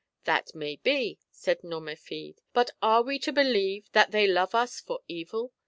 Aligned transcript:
"That 0.23 0.55
may 0.55 0.77
be," 0.77 1.19
said 1.29 1.59
Nomerfide; 1.61 2.39
"but 2.53 2.71
are 2.81 3.03
we 3.03 3.19
to 3.19 3.31
believe 3.31 3.91
that 3.91 4.09
they 4.09 4.25
love 4.25 4.55
us 4.55 4.79
for 4.79 5.01
evil 5.07 5.53